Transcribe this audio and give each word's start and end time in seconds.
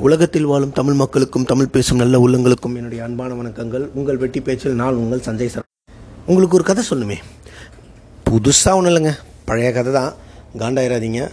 உலகத்தில் 0.00 0.44
வாழும் 0.44 0.72
தமிழ் 0.72 0.94
மக்களுக்கும் 0.94 1.44
தமிழ் 1.44 1.66
பேசும் 1.66 1.96
நல்ல 1.96 2.18
உள்ளங்களுக்கும் 2.18 2.74
என்னுடைய 2.74 3.04
அன்பான 3.04 3.34
வணக்கங்கள். 3.34 3.88
உங்கள் 3.94 4.16
வெட்டி 4.16 4.40
பேச்சில் 4.40 4.74
நான் 4.74 4.94
உங்கள் 4.94 5.18
சஞ்சய் 5.18 5.46
சார் 5.46 5.62
உங்களுக்கு 6.26 6.56
ஒரு 6.56 6.64
கதை 6.64 6.84
சொல்லுமே. 6.90 7.16
புதுசாக 8.30 8.74
ஒன்றும் 8.74 8.94
இல்லைங்க. 8.94 9.18
பழைய 9.44 9.72
கதை 9.72 9.92
தான். 9.92 10.12
காண்டாயிராதீங்க. 10.58 11.28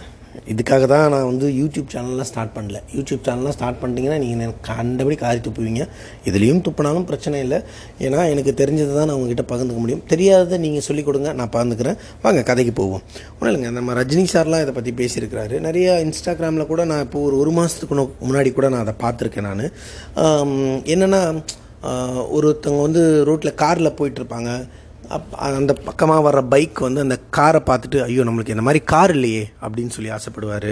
இதுக்காக 0.52 0.84
தான் 0.92 1.04
நான் 1.14 1.26
வந்து 1.30 1.46
யூடியூப் 1.58 1.88
சேனல்லாம் 1.94 2.28
ஸ்டார்ட் 2.30 2.52
பண்ணல. 2.56 2.78
யூடியூப் 2.96 3.22
சேனல்லாம் 3.26 3.56
ஸ்டார்ட் 3.56 3.78
பண்ணிட்டீங்கன்னா 3.80 4.18
நீங்கள் 4.22 4.38
எனக்கு 4.38 4.62
கண்டபடி 4.70 5.16
காரி 5.22 5.40
துப்புவீங்க. 5.46 5.84
இதுலேயும் 6.28 6.62
துப்புனாலும் 6.66 7.06
பிரச்சனை 7.10 7.40
இல்லை. 7.46 7.58
ஏன்னா 8.06 8.22
எனக்கு 8.32 8.54
தெரிஞ்சதை 8.62 8.94
தான் 8.98 9.08
நான் 9.10 9.16
உங்ககிட்ட 9.18 9.44
பகிர்ந்துக்க 9.52 9.82
முடியும். 9.84 10.02
தெரியாததை 10.12 10.58
நீங்கள் 10.64 10.86
சொல்லிக் 10.88 11.08
கொடுங்க 11.10 11.32
நான் 11.40 11.52
பகிர்ந்துக்கிறேன். 11.56 12.00
வாங்க 12.24 12.42
கதைக்கு 12.50 12.74
போவோம். 12.80 13.04
ஒன்றும் 13.38 13.50
இல்லைங்க 13.52 13.72
நம்ம 13.78 13.94
ரஜினி 14.00 14.26
சார்லாம் 14.34 14.64
இதை 14.64 14.74
பற்றி 14.78 14.94
பேசியிருக்கிறாரு. 15.02 15.56
நிறைய 15.68 16.00
இன்ஸ்டாகிராமில் 16.06 16.70
கூட 16.72 16.84
நான் 16.92 17.04
இப்போ 17.06 17.20
ஒரு 17.28 17.38
ஒரு 17.44 17.52
மாதத்துக்கு 17.60 17.96
முன்னாடி 18.28 18.52
கூட 18.58 18.68
நான் 18.74 18.84
அதை 18.86 18.96
பார்த்துருக்கேன் 19.04 19.48
நான். 19.50 19.64
என்னென்னா 20.94 21.22
ஒருத்தவங்க 22.36 22.82
வந்து 22.86 23.02
ரோட்டில் 23.26 23.58
காரில் 23.60 23.96
போயிட்டுருப்பாங்க 23.98 24.52
அப் 25.16 25.34
அந்த 25.46 25.72
பக்கமாக 25.86 26.22
வர்ற 26.26 26.40
பைக் 26.52 26.78
வந்து 26.86 27.00
அந்த 27.04 27.16
காரை 27.36 27.60
பார்த்துட்டு 27.68 27.98
ஐயோ 28.06 28.22
நம்மளுக்கு 28.28 28.54
இந்த 28.54 28.64
மாதிரி 28.66 28.80
கார் 28.92 29.12
இல்லையே 29.14 29.44
அப்படின்னு 29.62 29.94
சொல்லி 29.96 30.10
ஆசைப்படுவார். 30.16 30.68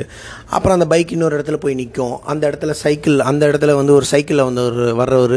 அப்புறம் 0.54 0.76
அந்த 0.76 0.86
பைக் 0.86 1.12
இன்னொரு 1.14 1.36
இடத்துல 1.38 1.58
போய் 1.62 1.78
நிற்கும் 1.80 2.16
அந்த 2.32 2.42
இடத்துல 2.50 2.74
சைக்கிள் 2.82 3.16
அந்த 3.30 3.42
இடத்துல 3.50 3.74
வந்து 3.74 3.94
ஒரு 3.98 4.08
சைக்கிளில் 4.12 4.48
வந்து 4.48 4.64
ஒரு 4.70 4.96
வர்றவர் 5.00 5.36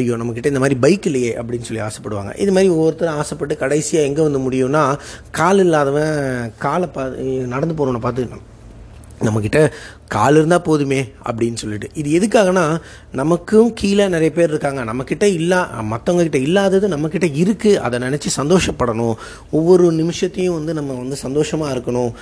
ஐயோ 0.00 0.16
நம்மக்கிட்ட 0.20 0.52
இந்த 0.52 0.62
மாதிரி 0.64 0.78
பைக் 0.86 1.06
இல்லையே 1.10 1.32
அப்படின்னு 1.40 1.68
சொல்லி 1.68 1.84
ஆசைப்படுவாங்க. 1.88 2.32
இது 2.44 2.52
மாதிரி 2.52 2.72
ஒவ்வொருத்தரும் 2.76 3.20
ஆசைப்பட்டு 3.22 3.56
கடைசியாக 3.56 4.08
எங்கே 4.10 4.26
வந்து 4.28 4.42
முடியும்னா 4.46 4.84
கால் 5.40 5.62
இல்லாதவன் 5.66 6.52
காலை 6.66 6.88
பா 6.96 7.04
நடந்து 7.54 7.76
போகிறவனை 7.78 8.02
பார்த்து 8.06 8.52
நம்மக்கிட்ட 9.26 9.58
கால் 10.14 10.36
இருந்தால் 10.38 10.64
போதுமே 10.66 10.98
அப்படின்னு 11.28 11.58
சொல்லிட்டு. 11.62 11.88
இது 12.00 12.08
எதுக்காகனா 12.18 12.64
நமக்கும் 13.20 13.70
கீழே 13.80 14.04
நிறைய 14.14 14.30
பேர் 14.36 14.52
இருக்காங்க. 14.52 14.80
நம்மக்கிட்ட 14.90 15.26
இல்லா 15.38 15.60
மற்றவங்கக்கிட்ட 15.92 16.40
இல்லாதது 16.46 16.88
நம்மக்கிட்ட 16.94 17.28
இருக்குது 17.42 17.80
அதை 17.86 17.98
நினச்சி 18.04 18.30
சந்தோஷப்படணும். 18.40 19.14
ஒவ்வொரு 19.58 19.86
நிமிஷத்தையும் 20.00 20.56
வந்து 20.58 20.74
நம்ம 20.78 20.98
வந்து 21.02 21.18
சந்தோஷமாக 21.24 21.74
இருக்கணும். 21.74 22.12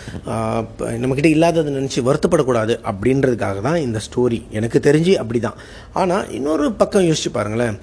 நம்மக்கிட்ட 1.03 1.31
இல்லாததை 1.37 1.73
நினச்சி 1.79 2.03
வருத்தப்படக்கூடாது 2.09 2.77
அப்படின்றதுக்காக 2.93 3.61
தான் 3.69 3.81
இந்த 3.87 4.01
ஸ்டோரி 4.07 4.41
எனக்கு 4.61 4.81
தெரிஞ்சு 4.89 5.15
அப்படி 5.25 5.43
தான் 5.47 5.59
ஆனால் 6.03 6.31
இன்னொரு 6.39 6.67
பக்கம் 6.83 7.07
யோசிச்சு 7.09 7.33
பாருங்களேன். 7.39 7.77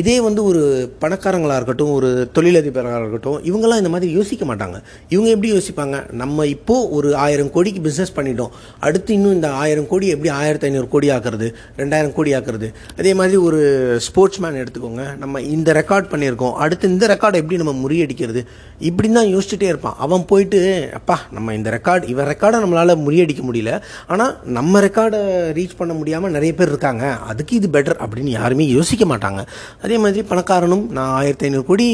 இதே 0.00 0.16
வந்து 0.28 0.40
ஒரு 0.50 0.62
பணக்காரங்களாக 1.04 1.58
இருக்கட்டும் 1.60 1.94
ஒரு 1.98 2.10
தொழிலதிபராக 2.34 3.00
இருக்கட்டும் 3.02 3.38
இவங்கெல்லாம் 3.50 3.80
இந்த 3.82 3.92
மாதிரி 3.94 4.10
யோசிக்க 4.18 4.44
மாட்டாங்க. 4.50 4.76
இவங்க 5.14 5.28
எப்படி 5.34 5.50
யோசிப்பாங்க? 5.54 5.96
நம்ம 6.22 6.46
இப்போது 6.56 6.88
ஒரு 6.96 7.08
ஆயிரம் 7.24 7.52
கோடிக்கு 7.54 7.80
பிஸ்னஸ் 7.88 8.16
பண்ணிட்டோம். 8.18 8.52
அடுத்து 8.86 9.10
இன்னும் 9.18 9.33
இந்த 9.34 9.48
ஆயிரம் 9.62 9.88
கோடி 9.92 10.06
எப்படி 10.14 10.30
ஆயிரத்தி 10.40 10.66
ஐநூறு 10.68 10.88
கோடி 10.94 11.08
ஆக்குறது 11.16 11.46
ரெண்டாயிரம் 11.80 12.14
கோடி 12.18 12.32
ஆக்குறது? 12.38 12.68
அதே 12.98 13.12
மாதிரி 13.20 13.36
ஒரு 13.48 13.60
ஸ்போர்ட்ஸ் 14.06 14.40
மேன் 14.44 14.58
எடுத்துக்கோங்க. 14.62 15.04
நம்ம 15.22 15.40
இந்த 15.56 15.72
ரெக்கார்ட் 15.80 16.10
பண்ணியிருக்கோம். 16.12 16.54
அடுத்து 16.64 16.90
இந்த 16.94 17.06
ரெக்கார்டை 17.12 17.40
எப்படி 17.42 17.60
நம்ம 17.62 17.74
முறியடிக்கிறது? 17.84 18.42
இப்படி 18.90 19.10
தான் 19.18 19.30
யோசிச்சுட்டே 19.34 19.68
இருப்பான். 19.72 19.98
அவன் 20.06 20.24
போயிட்டு 20.32 20.60
அப்பா 21.00 21.18
நம்ம 21.36 21.54
இந்த 21.58 21.70
ரெக்கார்டு 21.76 22.08
இவன் 22.14 22.28
ரெக்கார்டை 22.32 22.60
நம்மளால் 22.64 23.02
முறியடிக்க 23.06 23.42
முடியல. 23.50 23.72
ஆனால் 24.06 24.34
நம்ம 24.58 24.80
ரெக்கார்டை 24.86 25.22
ரீச் 25.58 25.78
பண்ண 25.80 25.92
முடியாமல் 26.00 26.34
நிறைய 26.36 26.54
பேர் 26.60 26.72
இருக்காங்க. 26.74 27.04
அதுக்கு 27.30 27.56
இது 27.60 27.68
பெட்டர் 27.76 28.00
அப்படின்னு 28.04 28.32
யாருமே 28.38 28.66
யோசிக்க 28.76 29.04
மாட்டாங்க. 29.14 29.42
அதே 29.82 29.98
மாதிரி 30.04 30.26
பணக்காரனும் 30.30 30.86
நான் 30.98 31.12
ஆயிரத்தி 31.20 31.46
ஐநூறு 31.48 31.66
கோடி 31.72 31.88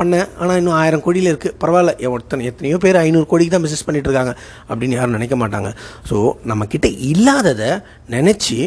பண்ணேன். 0.00 0.26
ஆனால் 0.40 0.58
இன்னும் 0.60 0.76
ஆயிரம் 0.80 1.04
கோடியில் 1.06 1.30
இருக்குது 1.32 1.56
பரவாயில்ல. 1.62 1.92
ஒருத்தனை 2.14 2.48
எத்தனையோ 2.50 2.78
பேர் 2.84 2.98
ஐநூறு 3.04 3.26
கோடிக்கு 3.30 3.54
தான் 3.54 3.64
பிஸ்னஸ் 3.66 3.86
பண்ணிகிட்ருக்காங்க 3.88 4.34
அப்படின்னு 4.70 4.98
யாரும் 4.98 5.16
நினைக்க 5.18 5.36
மாட்டாங்க. 5.42 5.70
ஸோ 6.10 6.18
நம்மக்கிட்ட 6.52 6.90
இல்லாததை 7.12 7.70
நினச்சி 8.16 8.58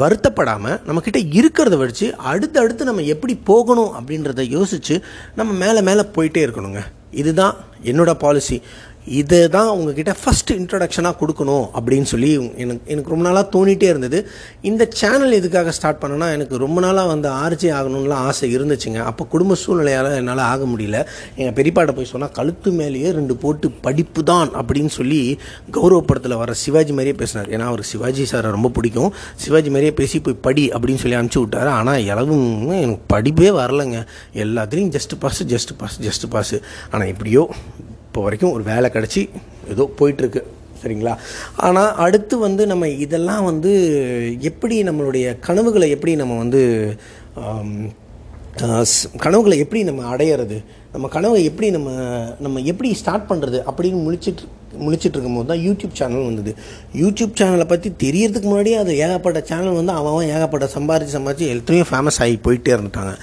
வருத்தப்படாமல் 0.00 0.76
நம்மக்கிட்ட 0.88 1.20
இருக்கிறத 1.38 1.76
வச்சு 1.82 2.06
அடுத்தடுத்து 2.32 2.88
நம்ம 2.88 3.04
எப்படி 3.14 3.34
போகணும் 3.50 3.92
அப்படின்றத 3.98 4.42
யோசித்து 4.56 4.96
நம்ம 5.38 5.52
மேலே 5.62 5.80
மேலே 5.88 6.02
போயிட்டே 6.16 6.42
இருக்கணுங்க. 6.46 6.82
இதுதான் 7.20 7.54
என்னோடய 7.90 8.20
பாலிசி 8.24 8.56
இதை 9.06 9.38
தான் 9.54 9.68
உங்ககிட்ட 9.76 10.12
ஃபஸ்ட்டு 10.20 10.56
இன்ட்ரடக்ஷனாக 10.60 11.14
கொடுக்கணும் 11.20 11.64
அப்படின்னு 11.78 12.08
சொல்லி 12.10 12.30
எனக்கு 12.62 12.84
எனக்கு 12.92 13.10
ரொம்ப 13.12 13.24
நாளாக 13.26 13.46
தோணிகிட்டே 13.54 13.88
இருந்தது. 13.92 14.18
இந்த 14.70 14.82
சேனல் 15.00 15.36
எதுக்காக 15.38 15.72
ஸ்டார்ட் 15.78 16.00
பண்ணேன்னா 16.02 16.28
எனக்கு 16.36 16.56
ரொம்ப 16.64 16.78
நாளாக 16.84 17.10
வந்து 17.12 17.28
ஆர்ஜி 17.44 17.68
ஆகணும்லாம் 17.78 18.24
ஆசை 18.28 18.48
இருந்துச்சுங்க. 18.56 19.00
அப்போ 19.10 19.24
குடும்ப 19.34 19.56
சூழ்நிலையால் 19.64 20.10
என்னால் 20.18 20.42
ஆக 20.52 20.64
முடியல. 20.72 20.98
எங்கள் 21.40 21.56
பெரியப்பாட்ட 21.58 21.94
போய் 21.96 22.10
சொன்னால் 22.12 22.34
கழுத்து 22.38 22.72
மேலேயே 22.80 23.10
ரெண்டு 23.18 23.36
போட்டு 23.44 23.70
படிப்பு 23.86 24.22
தான் 24.32 24.50
அப்படின்னு 24.60 24.92
சொல்லி 24.98 25.20
கௌரவப்படத்தில் 25.78 26.38
வர 26.42 26.54
சிவாஜி 26.64 26.94
மாதிரியே 26.98 27.16
பேசினார். 27.22 27.50
ஏன்னா 27.56 27.68
அவர் 27.72 27.84
சிவாஜி 27.92 28.26
சாரை 28.32 28.50
ரொம்ப 28.58 28.70
பிடிக்கும். 28.78 29.12
சிவாஜி 29.44 29.70
மாதிரியே 29.76 29.94
பேசி 30.02 30.20
போய் 30.20 30.42
படி 30.48 30.66
அப்படின்னு 30.76 31.02
சொல்லி 31.04 31.18
அனுப்பிச்சி 31.20 31.42
விட்டார். 31.44 31.72
ஆனால் 31.78 32.04
எளவும் 32.14 32.48
எனக்கு 32.82 33.06
படிப்பே 33.14 33.50
வரலைங்க. 33.60 34.00
எல்லாத்துலேயும் 34.44 34.94
just 34.98 35.16
pass 35.24 35.42
just 35.54 35.74
pass 35.82 35.98
just 36.08 36.28
pass 36.36 36.56
ஆனால் 36.92 37.10
எப்படியோ 37.14 37.44
இப்போ 38.12 38.22
வரைக்கும் 38.24 38.54
ஒரு 38.56 38.64
வேலை 38.70 38.88
கிடச்சி 38.94 39.20
ஏதோ 39.72 39.84
போயிட்டுருக்கு 39.98 40.40
சரிங்களா? 40.80 41.12
ஆனால் 41.66 41.92
அடுத்து 42.04 42.34
வந்து 42.44 42.62
நம்ம 42.70 42.88
இதெல்லாம் 43.04 43.44
வந்து 43.48 43.70
எப்படி 44.48 44.76
நம்மளுடைய 44.88 45.26
கனவுகளை 45.46 45.86
எப்படி 45.94 46.12
நம்ம 46.20 46.36
வந்து 46.42 46.60
கனவுகளை 49.24 49.56
எப்படி 49.64 49.82
நம்ம 49.90 50.02
அடையிறது 50.14 50.58
நம்ம 50.94 51.08
கனவை 51.14 51.38
எப்படி 51.50 51.70
நம்ம 51.76 51.90
நம்ம 52.46 52.62
எப்படி 52.72 52.90
ஸ்டார்ட் 53.02 53.28
பண்ணுறது 53.30 53.60
அப்படின்னு 53.70 54.00
முழிச்சிட்டு 54.06 54.44
முழிச்சிட்டு 54.84 55.16
இருக்கும்போது 55.16 55.50
தான் 55.52 55.64
யூடியூப் 55.66 55.96
சேனல் 56.00 56.28
வந்தது. 56.28 56.52
யூடியூப் 57.02 57.34
சேனலை 57.40 57.66
பற்றி 57.72 57.88
தெரியறதுக்கு 58.04 58.50
முன்னாடியே 58.50 58.78
அது 58.82 58.98
ஏகப்பட்ட 59.06 59.42
சேனல் 59.52 59.78
வந்து 59.80 59.94
அவன் 60.00 60.30
ஏகப்பட்ட 60.36 60.68
சம்பாரித்து 60.76 61.16
சம்பாரித்து 61.18 61.50
எத்தனையோ 61.56 61.88
ஃபேமஸ் 61.92 62.20
ஆகி 62.26 62.36
போயிட்டே 62.48 62.74
இருந்துட்டாங்க. 62.76 63.14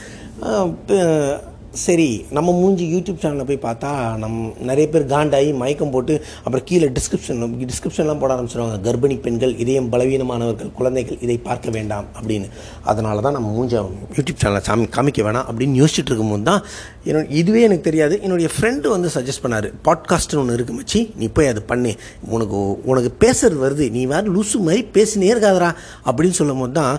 சரி 1.82 2.08
நம்ம 2.36 2.54
மூஞ்சி 2.60 2.86
யூடியூப் 2.94 3.20
சேனலில் 3.24 3.48
போய் 3.50 3.60
பார்த்தா 3.66 3.90
நம் 4.22 4.38
நிறைய 4.70 4.86
பேர் 4.94 5.06
காண்டாகி 5.12 5.52
மயக்கம் 5.62 5.92
போட்டு 5.94 6.14
அப்புறம் 6.44 6.66
கீழே 6.70 6.88
டிஸ்கிரிப்ஷன் 6.98 7.44
டிஸ்கிரிப்ஷன்லாம் 7.72 8.22
போட 8.24 8.32
ஆரம்பிச்சிருவாங்க. 8.36 8.78
கர்ப்பிணி 8.88 9.18
பெண்கள் 9.26 9.54
இதயம் 9.64 9.90
பலவீனமானவர்கள் 9.94 10.72
குழந்தைகள் 10.80 11.20
இதை 11.22 11.38
பார்க்க 11.48 11.76
வேண்டாம் 11.78 12.08
அப்படின்னு. 12.20 12.48
அதனால 12.92 13.22
தான் 13.26 13.38
நம்ம 13.38 13.52
மூஞ்ச 13.58 13.74
யூடியூப் 14.18 14.42
சேனலை 14.44 14.62
சாமி 14.70 14.88
காமிக்க 14.98 15.26
வேணாம் 15.28 15.48
அப்படின்னு 15.52 15.80
யோசிச்சுட்டு 15.82 16.12
இருக்கும்போது 16.12 16.44
தான் 16.52 16.64
என்னோட 17.10 17.26
இதுவே 17.42 17.62
எனக்கு 17.68 17.86
தெரியாது. 17.90 18.16
என்னுடைய 18.26 18.50
ஃப்ரெண்டு 18.56 18.88
வந்து 18.96 19.10
சஜஸ்ட் 19.16 19.44
பண்ணார். 19.44 19.68
பாட்காஸ்ட்னு 19.88 20.42
ஒன்று 20.44 20.58
இருக்கு 20.58 20.74
மச்சி. 20.80 21.00
நீ 21.20 21.28
போய் 21.38 21.50
அது 21.52 21.62
பண்ணு. 21.72 21.92
உனக்கு 22.36 22.58
உனக்கு 22.92 23.12
பேசுறது 23.24 23.60
வருது. 23.66 23.86
நீ 23.96 24.02
வேறு 24.14 24.34
லூசு 24.36 24.60
மாதிரி 24.68 24.84
பேசினே 24.98 25.30
இருக்காதரா 25.34 25.70
அப்படின்னு 26.08 26.38
சொல்லும் 26.40 26.62
போது 26.64 26.74
தான் 26.80 26.94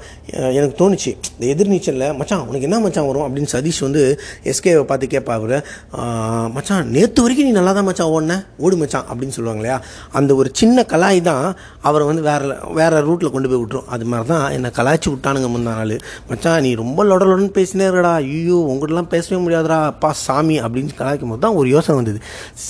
எனக்கு 0.58 0.76
தோணுச்சு. 0.82 1.12
இந்த 1.34 1.46
எதிர்நீச்சலில் 1.54 2.06
மச்சான் 2.20 2.44
உனக்கு 2.48 2.68
என்ன 2.68 2.80
மச்சான் 2.86 3.08
வரும்? 3.10 3.26
அப்படின்னு 3.26 3.52
சதீஷ் 3.54 3.80
வந்து 3.86 4.02
எஸ்கேவை 4.52 4.84
பார்த்து 4.90 5.12
கேட்பா 5.14 5.34
அவர் 5.40 5.56
மச்சான் 6.56 6.90
நேற்று 6.96 7.24
வரைக்கும் 7.24 7.48
நீ 7.50 7.54
நல்லா 7.58 7.74
தான் 7.78 7.88
மச்சான் 7.90 8.12
ஓடின. 8.14 8.38
ஓடு 8.64 8.78
மச்சான் 8.82 9.06
அப்படின்னு 9.10 9.36
சொல்லுவாங்க 9.38 9.62
இல்லையா? 9.62 9.78
அந்த 10.20 10.30
ஒரு 10.40 10.50
சின்ன 10.60 10.86
கலாய் 10.94 11.20
தான் 11.30 11.46
அவரை 11.88 12.06
வந்து 12.10 12.24
வேறு 12.30 12.56
வேறு 12.80 13.04
ரூட்டில் 13.08 13.34
கொண்டு 13.36 13.50
போய் 13.50 13.62
விட்டுரும். 13.62 13.88
அது 13.94 14.04
மாதிரி 14.12 14.28
தான் 14.34 14.46
என்னை 14.56 14.70
கலாய்ச்சி 14.80 15.08
விட்டானுங்க 15.14 15.48
முந்தா 15.54 15.74
நாள். 15.80 15.96
மச்சான் 16.30 16.62
நீ 16.66 16.70
ரொம்ப 16.82 17.00
லொடலொடன்னு 17.10 17.52
பேசினே 17.58 17.84
இருக்கடா 17.88 18.12
ஐயோ 18.24 18.58
உங்கள்கிட்டலாம் 18.72 19.12
பேசவே 19.14 19.38
முடியாதுடா. 19.44 19.78
அப்பா 20.00 20.12
சாமி 20.26 20.54
அப்படின்னு 20.64 20.92
கலாய்க்கும் 20.98 21.32
போது 21.32 21.42
தான் 21.44 21.56
ஒரு 21.60 21.68
யோசனை 21.72 21.94
வந்தது. 21.98 22.18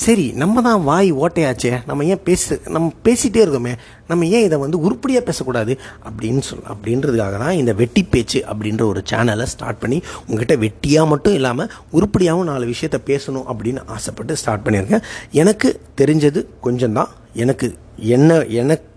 சரி 0.05 0.25
நம்ம 0.43 0.63
தான் 0.67 0.81
வாய் 0.89 1.11
ஓட்டையாச்சே 1.25 1.71
நம்ம 1.89 2.05
ஏன் 2.13 2.23
பேசு 2.29 2.55
நம்ம 2.75 2.87
பேசிகிட்டே 3.07 3.41
இருக்கோமே 3.45 3.75
நம்ம 4.09 4.27
ஏன் 4.37 4.47
இதை 4.47 4.57
வந்து 4.63 4.79
உருப்படியாக 4.87 5.25
பேசக்கூடாது 5.29 5.73
அப்படின்னு 6.09 6.43
சொல் 6.49 6.65
அப்படின்றதுக்காக 6.73 7.39
தான் 7.45 7.59
இந்த 7.61 7.73
வெட்டி 7.83 8.03
பேச்சு 8.15 8.41
அப்படின்ற 8.51 8.83
ஒரு 8.93 9.03
சேனலை 9.13 9.47
ஸ்டார்ட் 9.53 9.81
பண்ணி 9.85 9.99
உங்ககிட்ட 10.27 10.57
வெட்டியாக 10.65 11.13
மட்டும் 11.13 11.39
இல்லாமல் 11.39 11.71
உருப்படியாகவும் 11.99 12.51
நாலு 12.53 12.73
விஷயத்த 12.73 13.01
பேசணும் 13.13 13.49
அப்படின்னு 13.53 13.87
ஆசைப்பட்டு 13.97 14.41
ஸ்டார்ட் 14.43 14.67
பண்ணியிருக்கேன். 14.67 15.07
எனக்கு 15.43 15.71
தெரிஞ்சது 16.03 16.43
கொஞ்சம் 16.61 16.99
தான் 17.01 17.13
எனக்கு 17.35 17.69
என்ன 18.17 18.41
எனக்கு 18.61 18.90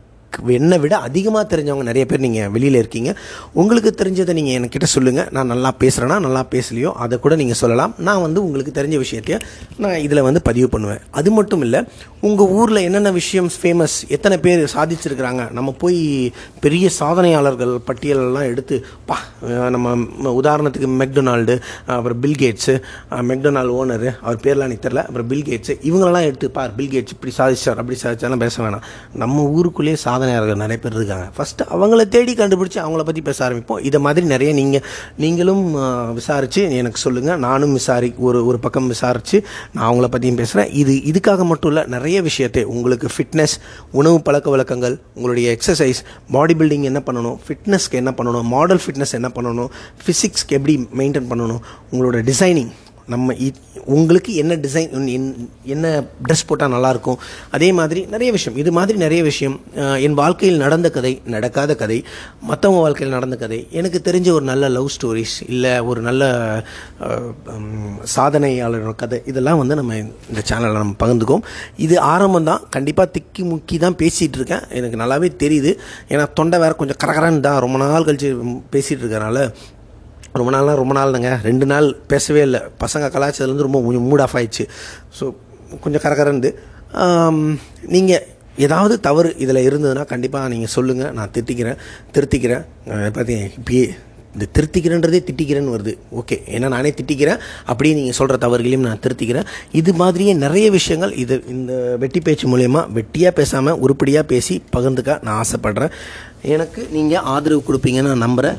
என்னை 0.58 0.78
விட 0.84 0.96
அதிகமாக 1.08 1.44
தெரிஞ்சவங்க 1.54 1.86
நிறைய 1.90 2.06
பேர் 2.12 2.24
நீங்கள் 2.26 2.52
வெளியில் 2.56 2.80
இருக்கீங்க. 2.82 3.12
உங்களுக்கு 3.62 3.92
தெரிஞ்சதை 4.02 4.34
நீங்கள் 4.40 4.56
என்கிட்ட 4.58 4.90
சொல்லுங்கள் 4.96 5.30
நான் 5.38 5.52
நல்லா 5.54 5.72
பேசுகிறேன்னா 5.84 6.18
நல்லா 6.28 6.44
பேசலையோ 6.56 6.92
அதை 7.06 7.18
கூட 7.26 7.34
நீங்கள் 7.42 7.60
சொல்லலாம். 7.64 7.94
நான் 8.08 8.24
வந்து 8.26 8.40
உங்களுக்கு 8.46 8.74
தெரிஞ்ச 8.80 8.98
விஷயத்தையே 9.06 9.40
நான் 9.84 10.00
இதில் 10.08 10.26
வந்து 10.30 10.42
பதிவு 10.50 10.70
பண்ணுவேன். 10.76 11.04
அது 11.22 11.32
மட்டும் 11.38 11.66
இல்லை 11.68 11.82
உங்கள் 12.28 12.52
ஊரில் 12.60 12.86
என்னென்ன 12.88 13.10
விஷயம் 13.20 13.50
ஃபேமஸ் 13.62 13.96
எத்தனை 14.16 14.36
பேர் 14.44 14.62
சாதிச்சிருக்கிறாங்க? 14.76 15.44
நம்ம 15.58 15.70
போய் 15.84 16.00
பெரிய 16.66 16.86
சாதனையாளர்கள் 17.00 17.74
பட்டியலெல்லாம் 17.88 18.50
எடுத்து 18.52 18.76
பா 19.10 19.18
நம்ம 19.76 20.32
உதாரணத்துக்கு 20.40 20.90
மெக்டொனால்டு 21.02 21.56
அப்புறம் 21.96 22.22
பில்கேட்ஸு 22.24 22.76
மெக்டொனால்டு 23.32 23.74
ஓனரு 23.80 24.10
அவர் 24.26 24.40
பேர்லாம் 24.46 24.68
எனக்கு 24.70 24.86
தெரில 24.86 25.02
அப்புறம் 25.08 25.30
பில்கேட்ஸு 25.32 25.74
இவங்களெல்லாம் 25.90 26.28
எடுத்து 26.30 26.50
பார் 26.58 26.76
பில்கேட்ஸ் 26.78 27.14
இப்படி 27.16 27.34
சாதிச்சார் 27.40 27.82
அப்படி 27.82 27.98
சாதிச்சாலும் 28.04 28.44
பேச 28.46 28.56
வேணாம். 28.66 28.86
நம்ம 29.24 29.44
ஊருக்குள்ளேயே 29.58 29.98
சாதனை 30.06 30.23
சாதனையாளர்கள் 30.24 30.62
நிறைய 30.62 30.78
பேர் 30.82 30.96
இருக்காங்க 30.96 31.26
ஃபஸ்ட்டு 31.38 31.66
அவங்கள 31.76 32.02
தேடி 32.08 32.34
கண்டுபிடிச்சி 32.34 32.78
அவங்கள 32.84 33.04
பற்றி 33.04 33.22
பேச 33.22 33.40
ஆரம்பிப்போம். 33.46 33.82
இதை 33.82 34.00
மாதிரி 34.02 34.26
நிறைய 34.26 34.50
நீங்கள் 34.54 34.84
நீங்களும் 35.18 35.64
விசாரித்து 36.14 36.62
எனக்கு 36.74 37.00
சொல்லுங்கள் 37.00 37.40
நானும் 37.40 37.74
விசாரி 37.74 38.10
ஒரு 38.20 38.40
ஒரு 38.46 38.60
பக்கம் 38.60 38.88
விசாரித்து 38.88 39.38
நான் 39.74 39.88
அவங்கள 39.90 40.08
பற்றியும் 40.08 40.36
பேசுகிறேன் 40.36 40.70
இது 40.74 40.94
இதுக்காக 41.12 41.44
மட்டும் 41.44 41.72
இல்லை 41.72 41.84
நிறைய 41.88 42.18
விஷயத்தை 42.22 42.64
உங்களுக்கு 42.74 43.10
ஃபிட்னஸ் 43.16 43.56
உணவு 43.92 44.20
பழக்க 44.22 44.50
வழக்கங்கள் 44.50 44.96
உங்களுடைய 45.16 45.50
எக்ஸசைஸ் 45.56 46.02
பாடி 46.32 46.54
பில்டிங் 46.54 46.88
என்ன 46.92 47.02
பண்ணணும் 47.06 47.38
ஃபிட்னஸ்க்கு 47.46 48.00
என்ன 48.02 48.14
பண்ணணும் 48.18 48.50
மாடல் 48.54 48.84
ஃபிட்னஸ் 48.86 49.14
என்ன 49.14 49.32
பண்ணணும் 49.36 49.72
ஃபிசிக்ஸ்க்கு 50.04 50.58
எப்படி 50.60 50.76
மெயின்டைன் 50.98 51.30
பண்ணணும் 51.30 51.62
உங்களோட 51.92 52.20
டிசைனிங் 52.32 52.72
நம்ம 53.08 53.34
இ- 53.40 53.56
உங்களுக்கு 53.86 54.36
என்ன 54.36 54.56
டிசைன் 54.56 54.92
என்ன 55.66 55.88
ட்ரெஸ் 56.24 56.46
போட்டால் 56.48 56.72
நல்லாயிருக்கும் 56.72 57.20
அதே 57.52 57.72
மாதிரி 57.72 58.06
நிறைய 58.06 58.32
விஷயம். 58.32 58.60
இது 58.60 58.72
மாதிரி 58.72 58.98
நிறைய 58.98 59.24
விஷயம். 59.24 59.56
என் 60.00 60.14
வாழ்க்கையில் 60.14 60.58
நடந்த 60.58 60.90
கதை 60.90 61.22
நடக்காத 61.26 61.76
கதை 61.76 61.98
மற்றவங்க 62.48 62.80
வாழ்க்கையில் 62.80 63.16
நடந்த 63.16 63.36
கதை 63.36 63.68
எனக்கு 63.72 64.02
தெரிஞ்ச 64.04 64.32
ஒரு 64.32 64.46
நல்ல 64.46 64.70
லவ் 64.70 64.90
ஸ்டோரிஸ் 64.96 65.36
இல்லை 65.48 65.80
ஒரு 65.82 66.02
நல்ல 66.02 66.24
சாதனையாளரோட 68.16 68.96
கதை 68.96 69.22
இதெல்லாம் 69.26 69.58
வந்து 69.58 69.76
நம்ம 69.76 69.98
இந்த 70.30 70.42
சேனலில் 70.50 70.82
நம்ம 70.82 70.96
பகிர்ந்துக்கோம் 71.00 71.46
இது 71.78 72.00
ஆரம்பம் 72.08 72.44
தான். 72.44 72.62
கண்டிப்பாக 72.70 73.12
திக்கி 73.16 73.44
முக்கி 73.46 73.78
தான் 73.78 73.96
பேசிகிட்டு 73.96 74.40
இருக்கேன் 74.40 74.66
எனக்கு 74.72 74.98
நல்லாவே 74.98 75.30
தெரியுது. 75.38 75.72
ஏன்னா 76.10 76.34
தொண்டை 76.34 76.60
வேறு 76.60 76.76
கொஞ்சம் 76.76 77.02
கரகரன்னு 77.04 77.40
தான் 77.40 77.60
ரொம்ப 77.60 77.78
நாள் 77.78 78.04
கழிச்சு 78.04 78.30
பேசிகிட்டு 78.72 79.04
இருக்கறனால 79.04 79.40
ரொம்ப 80.40 80.52
நாள்னால் 80.56 80.80
ரொம்ப 80.82 80.94
நாள்னுங்க. 81.00 81.32
ரெண்டு 81.50 81.66
நாள் 81.72 81.88
பேசவே 82.12 82.44
இல்லை. 82.48 82.62
பசங்க 82.84 83.10
கலாச்சாரத்துலேருந்து 83.16 83.68
ரொம்ப 83.68 83.82
கொஞ்சம் 83.88 84.08
மூட் 84.12 84.24
ஆஃப் 84.26 84.38
ஆயிடுச்சு. 84.40 84.66
ஸோ 85.18 85.26
கொஞ்சம் 85.84 86.04
கரகரந்து 86.06 86.52
நீங்கள் 87.96 88.24
ஏதாவது 88.66 88.96
தவறு 89.06 89.30
இதில் 89.44 89.66
இருந்ததுன்னா 89.68 90.06
கண்டிப்பாக 90.14 90.50
நீங்கள் 90.54 90.74
சொல்லுங்கள் 90.78 91.14
நான் 91.20 91.32
திருத்திக்கிறேன். 91.36 91.80
திருத்திக்கிறேன் 92.16 92.66
பார்த்தீங்க 93.16 93.46
இப்பயே 93.60 93.86
இந்த 94.36 94.46
திருத்திக்கிறேன்றதே 94.56 95.20
திட்டிக்கிறேன்னு 95.26 95.74
வருது. 95.74 95.94
ஓகே 96.20 96.36
ஏன்னா 96.56 96.68
நானே 96.76 96.92
திட்டிக்கிறேன். 97.00 97.42
அப்படியே 97.72 97.94
நீங்கள் 97.98 98.18
சொல்கிற 98.20 98.38
தவறுகளையும் 98.46 98.86
நான் 98.88 99.02
திருத்திக்கிறேன். 99.04 99.50
இது 99.80 99.92
மாதிரியே 100.02 100.34
நிறைய 100.46 100.68
விஷயங்கள் 100.78 101.14
இது 101.24 101.36
இந்த 101.56 101.74
வெட்டி 102.04 102.22
பேச்சு 102.28 102.48
மூலயமா 102.54 102.82
வெட்டியாக 102.98 103.34
பேசாமல் 103.40 103.82
உருப்படியாக 103.86 104.26
பேசி 104.34 104.56
பகிர்ந்துக்க 104.76 105.20
நான் 105.28 105.40
ஆசைப்பட்றேன். 105.44 105.94
எனக்கு 106.56 106.84
நீங்கள் 106.98 107.26
ஆதரவு 107.34 107.64
கொடுப்பீங்கன்னு 107.70 108.14
நான் 108.14 108.26
நம்புகிறேன் 108.28 108.58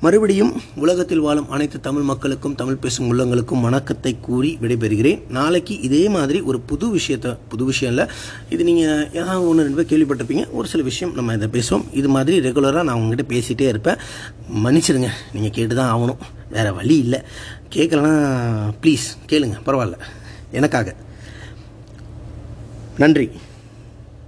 மறுபடியும் 0.00 0.60
உலகத்தில் 0.76 1.18
வாழும் 1.18 1.50
அனைத்து 1.50 1.80
தமிழ் 1.80 2.02
மக்களுக்கும் 2.02 2.54
தமிழ் 2.54 2.74
பேசும் 2.74 3.06
உள்ளங்களுக்கும் 3.12 3.60
வணக்கத்தை 3.60 4.16
கூறி 4.20 4.58
விடைபெறுகிறேன். 4.60 5.20
நாளைக்கு 5.28 5.80
இதே 5.80 6.08
மாதிரி 6.08 6.40
ஒரு 6.40 6.60
புது 6.60 6.90
விஷயத்தை 6.90 7.36
புது 7.48 7.64
விஷயம் 7.64 7.94
இல்லை 7.96 8.14
இது 8.50 8.64
நீங்கள் 8.64 9.10
ஏதாவது 9.12 9.48
ஒன்று 9.48 9.62
ரெண்டு 9.62 9.84
பேர் 9.84 9.92
கேள்விப்பட்டிருப்பீங்க 9.92 10.50
ஒரு 10.50 10.68
சில 10.68 10.82
விஷயம் 10.82 11.14
நம்ம 11.14 11.32
இதை 11.32 11.48
பேசுவோம். 11.52 11.84
இது 11.92 12.08
மாதிரி 12.08 12.48
ரெகுலராக 12.48 12.82
நான் 12.82 12.92
உங்ககிட்ட 12.92 13.34
பேசிகிட்டே 13.34 13.68
இருப்பேன். 13.68 13.96
மன்னிச்சிடுங்க 14.64 15.08
நீங்கள் 15.32 15.50
கேட்டு 15.50 15.74
தான் 15.74 15.98
ஆகணும். 15.98 16.18
வேறு 16.50 16.74
வழி 16.74 16.98
இல்லை. 16.98 17.20
கேட்கலன்னா 17.74 18.14
ப்ளீஸ் 18.82 19.06
கேளுங்க 19.28 19.58
பரவாயில்ல. 19.66 19.98
எனக்காக. 20.50 20.94
நன்றி. 22.98 23.30